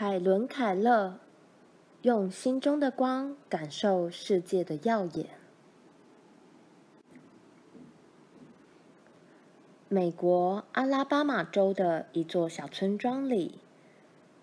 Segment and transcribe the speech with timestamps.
[0.00, 1.18] 海伦·凯勒
[2.02, 5.26] 用心中的光感受世界的耀眼。
[9.88, 13.58] 美国阿拉巴马州的一座小村庄里，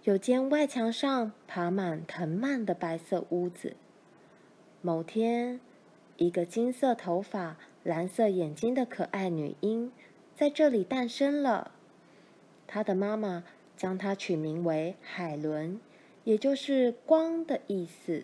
[0.04, 3.78] 有间外墙上爬满藤蔓的白色屋子。
[4.82, 5.62] 某天，
[6.18, 9.90] 一个金色头发、蓝色眼睛的可爱女婴
[10.36, 11.72] 在这里诞生了。
[12.68, 13.46] 她的妈妈。
[13.76, 15.80] 将它取名为海伦，
[16.24, 18.24] 也就是光的意思。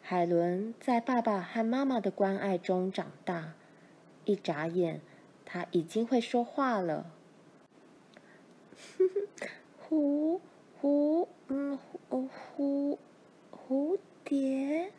[0.00, 3.54] 海伦在爸爸和妈妈的关爱中长大，
[4.24, 5.00] 一眨眼，
[5.44, 7.12] 她已经会说话了。
[9.88, 10.40] 蝴
[10.80, 11.78] 蝴嗯
[12.08, 12.96] 哦蝴
[13.52, 14.90] 蝴蝶。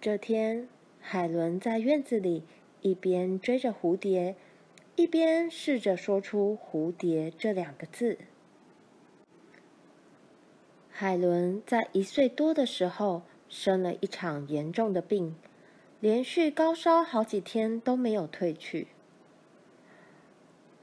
[0.00, 0.68] 这天，
[1.00, 2.44] 海伦在院子里
[2.80, 4.36] 一边追着蝴蝶。
[4.94, 8.18] 一边试着说出“蝴蝶”这两个字。
[10.90, 15.34] 海伦在一岁多的时候生了一场严重的病，
[15.98, 18.88] 连续高烧好几天都没有退去。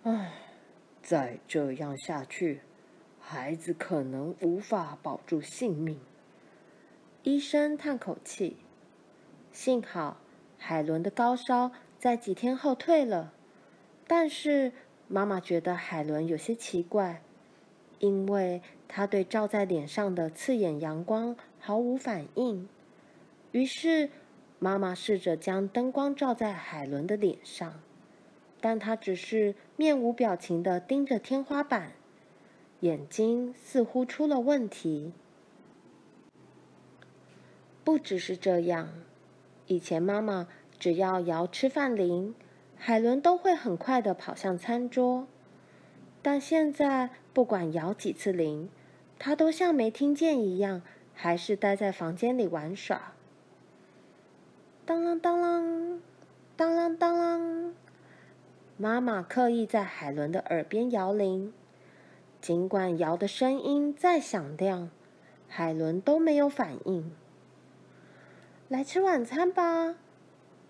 [0.03, 0.33] 唉，
[1.03, 2.61] 再这样下去，
[3.19, 5.99] 孩子可能无法保住性命。
[7.21, 8.57] 医生叹口气。
[9.51, 10.17] 幸好，
[10.57, 13.33] 海伦的高烧在几天后退了。
[14.11, 14.71] 但是
[15.07, 17.21] 妈妈觉得海伦有些奇怪，
[17.99, 22.67] 因为她对照在脸上的刺眼阳光毫无反应。
[23.51, 24.09] 于是
[24.57, 27.81] 妈妈试着将灯光照在海伦的脸上，
[28.59, 31.91] 但她只是面无表情的盯着天花板，
[32.79, 35.13] 眼睛似乎出了问题。
[37.83, 38.89] 不只是这样，
[39.67, 40.47] 以前妈妈
[40.79, 42.33] 只要摇吃饭铃。
[42.81, 45.27] 海伦都会很快地跑向餐桌，
[46.21, 48.69] 但现在不管摇几次铃，
[49.19, 50.81] 她都像没听见一样，
[51.13, 53.11] 还是待在房间里玩耍。
[54.85, 55.99] 当啷当啷，
[56.55, 57.73] 当啷当啷，
[58.77, 61.53] 妈妈刻意在海伦的耳边摇铃，
[62.39, 64.89] 尽管摇的声音再响亮，
[65.49, 67.11] 海伦都没有反应。
[68.69, 69.95] 来吃晚餐吧，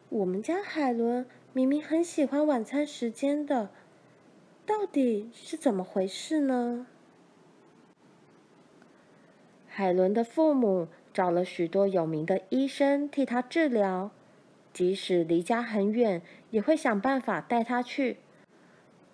[0.09, 1.27] 我们家海伦。
[1.51, 3.69] 明明很喜欢晚餐时间的，
[4.67, 6.85] 到底是怎么回事呢？
[9.67, 14.11] 海伦的父母找了许多有名的医生替她治疗，
[14.71, 16.21] 即使离家很远，
[16.51, 18.17] 也会想办法带她去，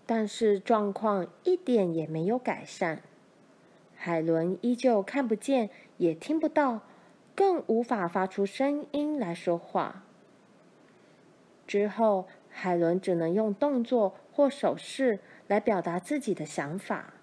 [0.06, 3.02] 但是状况一点也没有改善。
[3.96, 6.82] 海伦依旧看不见，也听不到，
[7.34, 10.05] 更无法发出声音来说话。
[11.68, 17.14] 之后，海伦只能用动作或手势来表达自己的想法。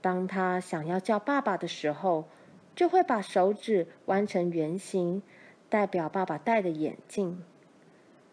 [0.00, 2.28] 当他想要叫爸爸的时候，
[2.74, 5.22] 就会把手指弯成圆形，
[5.68, 7.42] 代表爸爸戴的眼镜；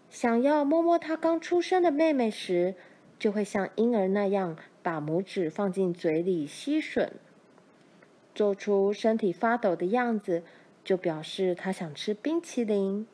[0.10, 2.76] 想要摸摸他刚出生的妹妹时，
[3.20, 7.10] 就会像婴儿那样把拇指放进嘴里吸吮，
[8.34, 10.42] 做出身体发抖的样子，
[10.84, 13.06] 就表示他想吃冰淇淋。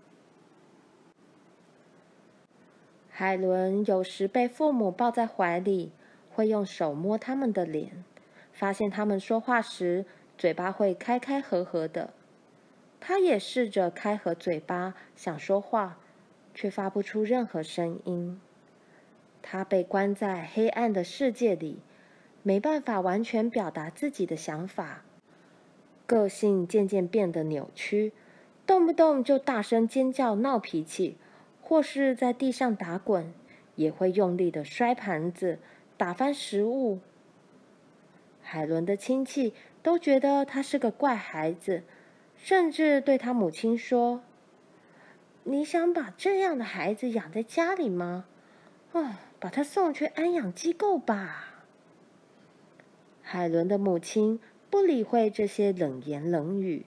[3.18, 5.94] 海伦有时被父母抱在怀里，
[6.30, 8.04] 会用手摸他们的脸，
[8.52, 10.04] 发现他们说话时
[10.38, 12.12] 嘴巴会开开合合的。
[13.00, 15.98] 她也试着开合嘴巴想说话，
[16.54, 18.42] 却发不出任何声音。
[19.42, 21.80] 她被关在黑暗的世界里，
[22.44, 25.06] 没办法完全表达自己的想法，
[26.06, 28.12] 个性渐渐变得扭曲，
[28.68, 31.16] 动不动就大声尖叫闹脾气。
[31.68, 33.34] 或是在地上打滚，
[33.76, 35.58] 也会用力的摔盘子、
[35.98, 37.00] 打翻食物。
[38.44, 41.82] 海伦的亲戚都觉得他是个怪孩子，
[42.38, 44.22] 甚至对他母亲说
[45.44, 48.26] ：“你想把这样的孩子养在家里吗？
[48.92, 51.66] 哦，把他送去安养机构吧。”
[53.24, 54.40] 海伦的母亲
[54.70, 56.86] 不理会这些冷言冷语，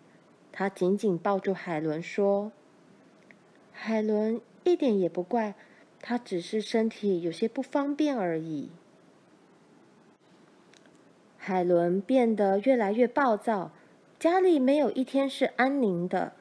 [0.53, 2.53] 她紧紧抱住海伦说
[3.75, 5.55] ：“海伦。”一点也不怪，
[6.01, 8.71] 他只是身体有些不方便而已。
[11.37, 13.71] 海伦变得越来越暴躁，
[14.19, 16.33] 家里没有一天是安宁的。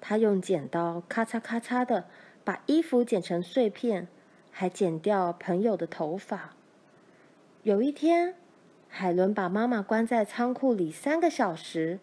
[0.00, 2.06] 他用剪刀咔嚓咔嚓的
[2.42, 4.08] 把衣服剪成碎片，
[4.50, 6.56] 还剪掉朋友的头发。
[7.62, 8.34] 有一天，
[8.88, 12.00] 海伦把妈妈关在仓库里三个小时，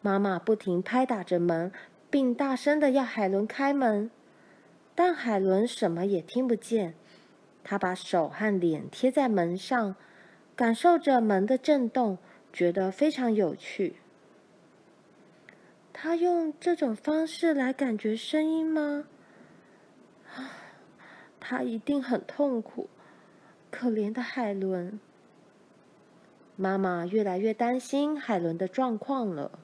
[0.00, 1.70] 妈妈不停拍打着门，
[2.08, 4.10] 并大声的要海伦开门。
[4.98, 6.96] 但海伦什么也听不见，
[7.62, 9.94] 她把手和脸贴在门上，
[10.56, 12.18] 感受着门的震动，
[12.52, 13.94] 觉得非常有趣。
[15.92, 19.04] 他用这种方式来感觉声音吗？
[20.34, 20.50] 啊，
[21.38, 22.88] 他一定很痛苦，
[23.70, 24.98] 可怜的海伦。
[26.56, 29.60] 妈妈越来越担心海伦的状况了。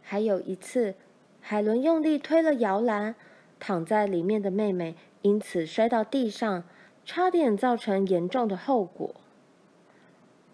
[0.00, 0.94] 还有一次，
[1.42, 3.14] 海伦用力推了摇篮，
[3.60, 6.64] 躺在里面的妹妹因此摔到地上，
[7.04, 9.14] 差点造成严重的后果。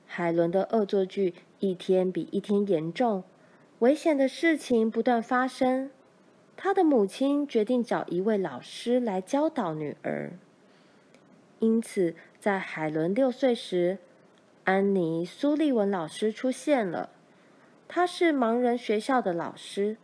[0.04, 3.24] 海伦的恶作剧一天比一天严重，
[3.78, 5.90] 危险的事情不断发生。
[6.56, 10.32] 她的母亲决定找一位老师来教导女儿。
[11.58, 13.98] 因此，在海伦六岁时，
[14.64, 17.10] 安妮·苏利文老师出现了。
[17.88, 19.96] 她是盲人学校的老师，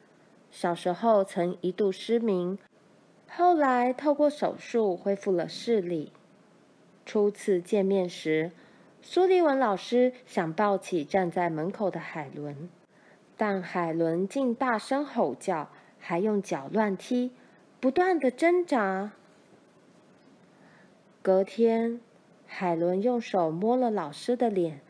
[0.51, 2.59] 小时候曾一度失明，
[3.35, 6.13] 后来透过手术恢复了视力。
[7.07, 8.53] 初次见面时，
[9.01, 12.69] 苏利文老师想抱起站在门口的海伦，
[13.39, 17.33] 但海伦竟大声吼叫，还用脚乱踢，
[17.81, 19.13] 不断的挣扎。
[21.23, 22.01] 隔天，
[22.47, 24.83] 海伦用手摸了老师的脸，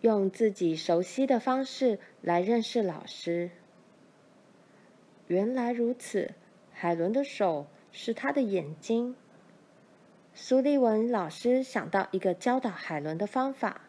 [0.00, 3.50] 用自己熟悉的方式来认识老师。
[5.26, 6.32] 原来如此，
[6.76, 9.14] 海伦的手是他的眼睛。
[10.34, 13.82] 苏利文老师想到一个教导海伦的方法，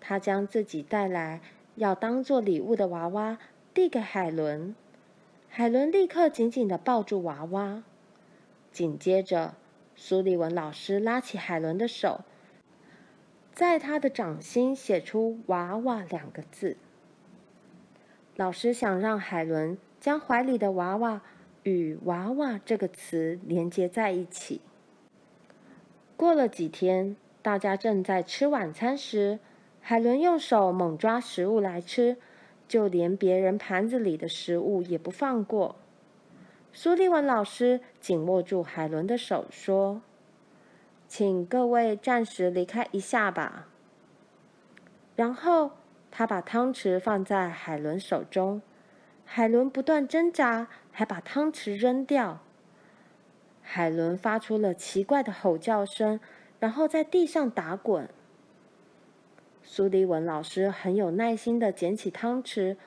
[0.00, 1.40] 他将自己带来
[1.76, 3.38] 要当做礼物的娃娃
[3.72, 4.74] 递给海伦，
[5.48, 7.84] 海伦立刻紧紧地抱住娃娃。
[8.72, 9.54] 紧接着，
[9.94, 12.24] 苏利文老师拉起海伦的手，
[13.52, 16.76] 在他的掌心写出“娃娃”两个字。
[18.34, 21.22] 老师想让海伦将怀里的娃娃
[21.62, 24.60] 与“娃娃”这个词连接在一起。
[26.16, 29.38] 过了几天，大家正在吃晚餐时，
[29.80, 32.16] 海伦用手猛抓食物来吃，
[32.66, 35.76] 就连别人盘子里的食物也不放过。
[36.72, 40.02] 苏利文老师紧握住海伦的手，说
[41.08, 43.68] ：“请各位暂时离开一下吧。”
[45.16, 45.72] 然后
[46.10, 48.60] 他把汤匙放在海伦手中，
[49.30, 52.40] 海伦不断挣扎，还把汤匙扔掉。
[53.60, 56.18] 海伦发出了奇怪的吼叫声，
[56.58, 58.08] 然后在地上打滚。
[59.62, 62.78] 苏迪文老师很有耐心地捡起汤匙，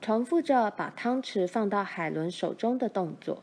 [0.00, 3.42] 重复着把汤匙放到海伦手中的动作。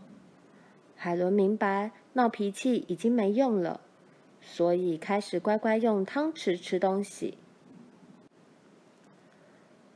[0.95, 3.79] 海伦明白闹脾气已经没用了，
[4.41, 7.37] 所以开始乖乖用汤匙吃东西。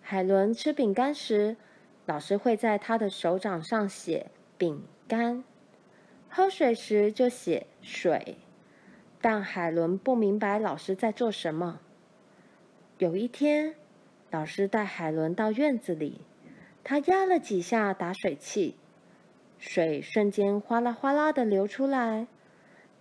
[0.01, 1.57] 海伦吃饼干时，
[2.05, 5.43] 老师会在他的手掌上写“饼干”。
[6.27, 8.37] 喝水时就写水，
[9.19, 11.81] 但海伦不明白老师在做什么。
[12.97, 13.75] 有一天，
[14.29, 16.21] 老师带海伦到院子里，
[16.83, 18.77] 他压了几下打水器，
[19.59, 22.27] 水瞬间哗啦哗啦的流出来。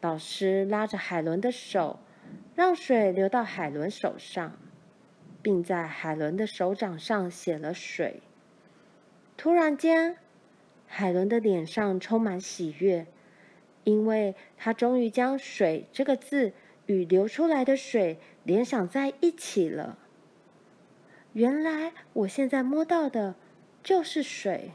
[0.00, 2.00] 老师拉着海伦的手，
[2.56, 4.58] 让水流到海伦手上，
[5.40, 8.22] 并在海伦的手掌上写了水。
[9.42, 10.18] 突然间，
[10.86, 13.06] 海伦的脸上充满喜悦。
[13.84, 16.52] 因为他终于将“水”这个字
[16.84, 19.96] 与流出来的水联想在一起了。
[21.32, 23.34] 原来我现在摸到的
[23.82, 24.72] 就是水。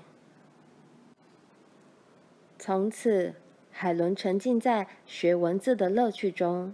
[2.57, 3.35] 从此，
[3.69, 6.73] 海伦沉浸在学文字的乐趣中。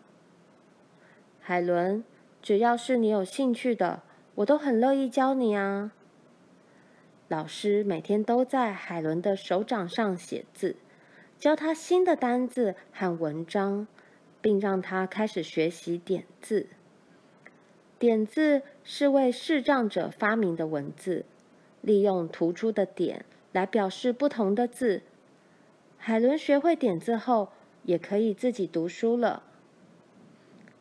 [1.42, 2.06] 海伦，
[2.42, 4.02] 只要是你有兴趣的，
[4.36, 5.92] 我都很乐意教你啊。
[7.32, 10.76] 老师每天都在海伦的手掌上写字。
[11.40, 13.88] 教他新的单字和文章，
[14.42, 16.68] 并让他开始学习点字。
[17.98, 21.24] 点字是为视障者发明的文字，
[21.80, 23.24] 利用突出的点
[23.54, 25.02] 来表示不同的字。
[25.98, 29.44] 海伦学会点字后，也可以自己读书了。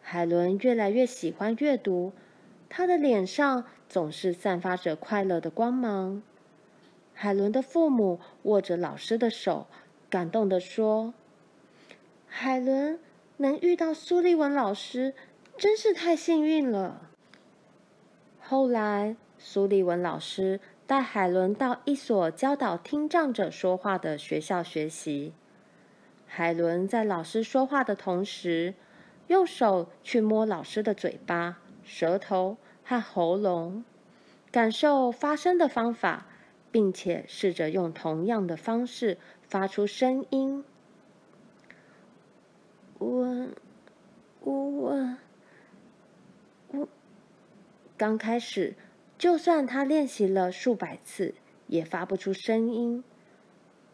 [0.03, 2.13] 海伦越来越喜欢阅读，
[2.69, 6.21] 她的脸上总是散发着快乐的光芒。
[7.23, 9.67] 海伦的父母握着老师的手。
[10.09, 11.13] 感动地说
[12.27, 12.99] ：“海伦
[13.37, 15.13] 能遇到苏利文老师，
[15.59, 17.11] 真是太幸运了。”
[18.41, 25.35] 后来，苏利文老师带海伦到一所教导听障者说话的学校学习。
[26.27, 28.73] 海伦在老师说话的同时，
[29.27, 33.85] 用手去摸老师的嘴巴、舌头和喉咙，
[34.51, 36.27] 感受发声的方法，
[36.71, 39.19] 并且试着用同样的方式。
[39.43, 40.65] 发出声音，
[42.99, 43.49] 我，
[44.45, 45.17] 我，
[47.97, 48.77] 刚开始，
[49.19, 51.35] 就算他练习了数百次，
[51.67, 53.03] 也发不出声音，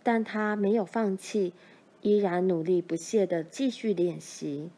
[0.02, 1.54] 但他没有放弃，
[2.02, 4.68] 依然努力不懈的继续练习。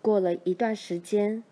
[0.00, 1.44] 过了一段时间，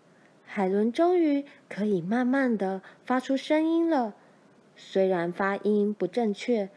[0.43, 4.15] 海伦终于可以慢慢的发出声音了。
[4.75, 6.69] 虽然发音不正确，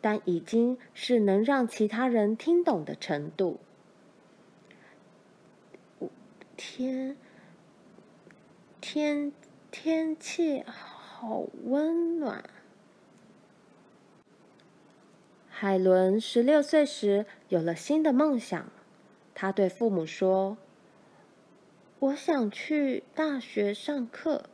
[0.00, 3.60] 但已经是能让其他人听懂的程度。
[6.56, 7.16] 天，
[8.80, 9.32] 天，
[9.70, 12.44] 天气好温暖。
[15.48, 18.70] 海伦十六岁时有了新的梦想，
[19.34, 20.56] 她对父母说
[22.00, 24.44] ：“我想去大学上课。”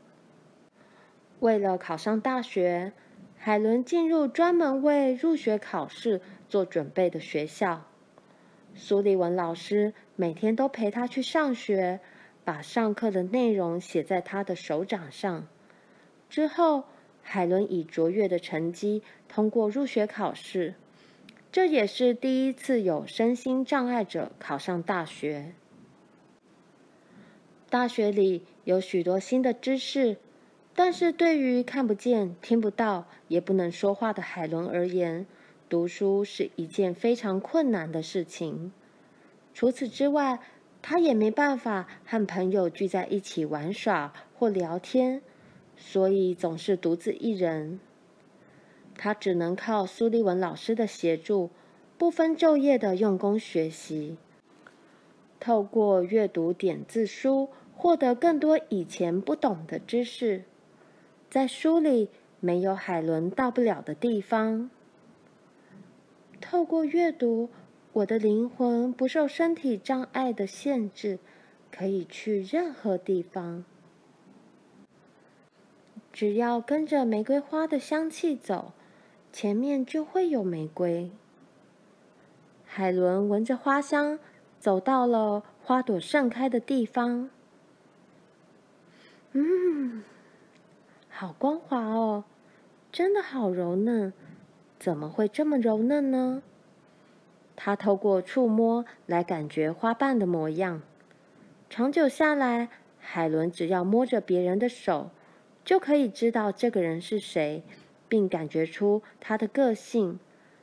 [1.41, 2.93] 为了考上大学，
[3.37, 7.87] 海伦进入专门为入学考试做准备的学校。
[8.75, 12.01] 苏利文老师每天都陪他去上学，
[12.45, 15.47] 把上课的内容写在他的手掌上。
[16.29, 16.85] 之后，
[17.23, 20.75] 海伦以卓越的成绩通过入学考试，
[21.51, 25.55] 这也是第一次有身心障碍者考上大学。
[27.71, 30.19] 大学里有许多新的知识，
[30.83, 35.27] 但是对于看不见、听不到、也不能说话的海伦而言，
[35.69, 38.73] 读书是一件非常困难的事情。
[39.53, 40.41] 除此之外，
[40.81, 45.21] 他也没办法和朋友聚在一起玩耍或聊天，
[45.77, 47.79] 所以总是独自一人。
[48.97, 51.51] 他只能靠苏利文老师的协助，
[51.99, 54.17] 不分昼夜的用功学习，
[55.39, 60.45] 透过阅读点字书，获得更多以前不懂的知识。
[61.31, 62.11] 在书里
[62.41, 64.69] 没有海伦到不了的地方。
[66.41, 67.49] 透过阅读，
[67.93, 71.21] 我的灵魂不受身体障碍的限制，
[71.71, 73.65] 可以去任何地方。
[76.13, 78.73] 只要跟着玫瑰花的香气走，
[79.33, 81.13] 前面就会有玫瑰。
[82.65, 84.19] 海伦闻着花香，
[84.59, 87.31] 走到了花朵盛开的地方。
[89.33, 90.03] 嗯，
[91.21, 92.25] 好光滑哦，
[92.91, 94.15] 真的好柔嫩。
[94.79, 96.43] 怎么会这么柔嫩呢？
[97.55, 100.81] 他透过触摸来感觉花瓣的模样。
[101.69, 105.11] 长久下来，海伦只要摸着别人的手，
[105.63, 107.65] 就可以知道这个人是谁，
[108.09, 110.19] 并感觉出他的个性，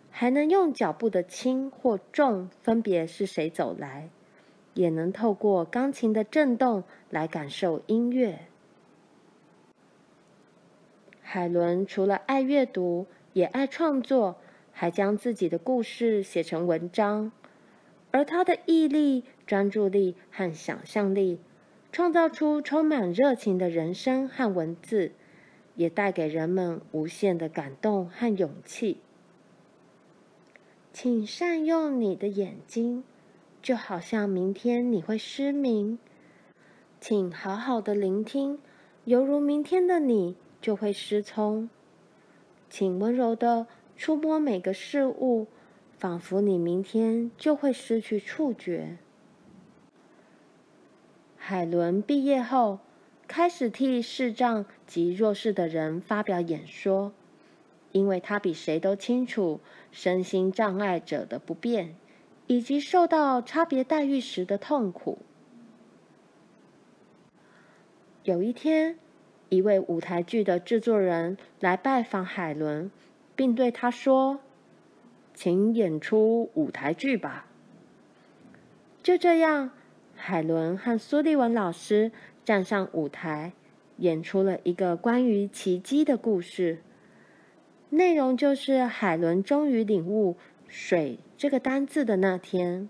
[0.09, 4.09] 还能用脚步的轻或重分别是谁走来，
[4.73, 8.47] 也能透过钢琴的震动来感受音乐。
[11.38, 14.38] 海伦除了爱阅读，也爱创作，
[14.72, 17.32] 还将自己的故事写成文章。
[18.10, 21.39] 而他的毅力、专注力和想象力，
[21.91, 25.12] 创造出充满热情的人生和文字，
[25.75, 28.98] 也带给人们无限的感动和勇气。
[30.91, 33.03] 请善用你的眼睛，
[33.62, 36.00] 就好像明天你会失明。
[37.00, 38.58] 请好好的聆听，
[39.06, 41.69] 犹如明天的你就会失聪。
[42.69, 45.47] 请温柔地触摸每个事物，
[45.97, 48.97] 仿佛你明天就会失去触觉。
[51.37, 52.79] 海伦毕业后，
[53.25, 57.13] 开始替视障及弱势的人发表演说，
[57.93, 59.61] 因为他比谁都清楚
[59.91, 61.95] 身心障碍者的不便，
[62.47, 65.19] 以及受到差别待遇时的痛苦。
[68.23, 68.99] 有一天，
[69.49, 72.91] 一位舞台剧的制作人来拜访海伦，
[73.35, 74.39] 并对他说
[75.33, 77.47] ：“请演出舞台剧吧。”
[79.03, 79.71] 就这样，
[80.15, 82.11] 海伦和苏利文老师
[82.43, 83.53] 站上舞台，
[83.97, 86.79] 演出了一个关于奇迹的故事。
[87.89, 90.35] 内容就是海伦终于领悟
[90.67, 92.89] “水”这个单字的那天。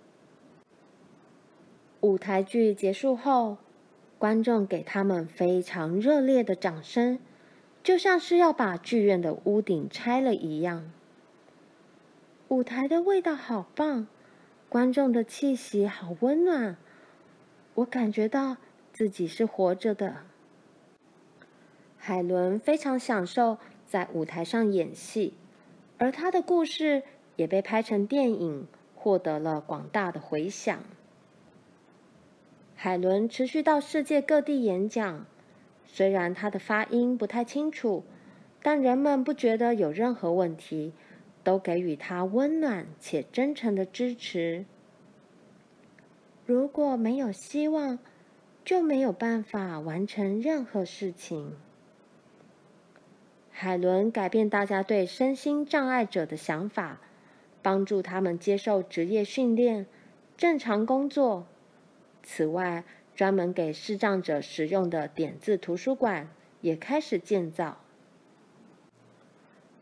[2.02, 3.58] 舞台剧结束后，
[4.20, 7.20] 观众给他们非常热烈的掌声，
[7.84, 10.92] 就像是要把剧院的屋顶拆了一样。
[12.48, 14.08] 舞台的味道好棒，
[14.70, 16.78] 观众的气息好温暖，
[17.76, 18.58] 我感觉到
[18.92, 20.24] 自己是活着的。
[21.98, 25.34] 海伦非常享受在舞台上演戏，
[25.98, 27.04] 而她的故事
[27.36, 30.80] 也被拍成电影，获得了广大的回响。
[32.80, 35.26] 海伦持续到世界各地演讲，
[35.88, 38.04] 虽然她的发音不太清楚，
[38.62, 40.94] 但人们不觉得有任何问题，
[41.44, 44.64] 都给予她温暖且真诚的支持。
[46.46, 47.98] 如果没有希望，
[48.64, 51.54] 就没有办法完成任何事情。
[53.50, 57.02] 海伦改变大家对身心障碍者的想法，
[57.64, 59.88] 帮助他们接受职业训练、
[60.38, 61.48] 正常工作。
[62.30, 62.84] 此外，
[63.16, 66.30] 专门给视障者使用的点字图书馆
[66.60, 67.78] 也开始建造。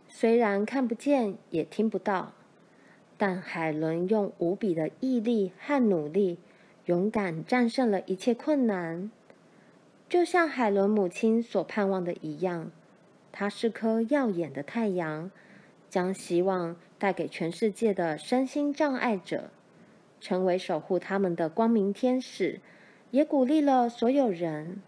[0.07, 2.33] 虽然看不见也听不到，
[3.17, 6.37] 但海伦用无比的毅力和努力。
[6.85, 9.09] 勇敢战胜了一切困难，
[10.07, 12.69] 就像海伦母亲所盼望的一样，
[13.31, 15.31] 她是颗耀眼的太阳，
[15.89, 19.49] 将希望带给全世界的身心障碍者，
[20.19, 22.59] 成为守护他们的光明天使，
[23.11, 24.81] 也鼓励了所有人。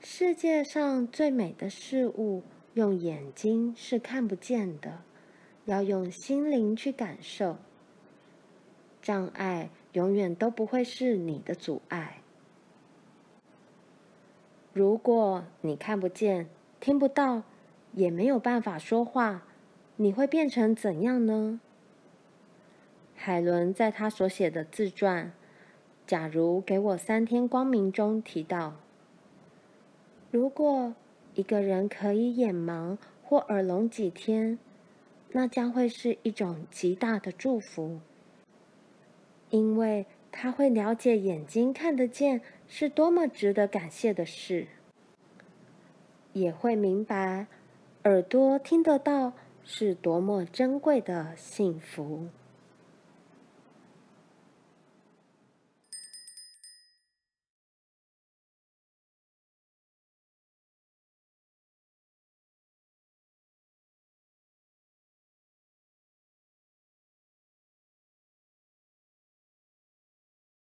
[0.00, 2.42] 世界上最美的事物，
[2.74, 5.00] 用眼睛是看不见的，
[5.64, 7.56] 要用心灵去感受。
[9.00, 9.70] 障碍。
[9.94, 12.18] 永远都不会是你的阻碍。
[14.72, 16.48] 如果你看不见、
[16.80, 17.44] 听不到，
[17.92, 19.44] 也没有办法说话，
[19.94, 21.60] 你会变成怎样呢？
[23.26, 25.28] 海伦在他所写的自传
[26.06, 28.74] 《假如给我三天光明》中提到，
[30.30, 30.94] 如果
[31.32, 34.58] 一个人可以眼盲或耳聋几天，
[35.32, 37.98] 那将会是一种极大的祝福。
[39.48, 44.66] 因为他会了解眼睛看得见是多么值得感谢的事，
[46.34, 47.46] 也会明白
[48.02, 52.28] 耳朵听得到是多么珍贵的幸福。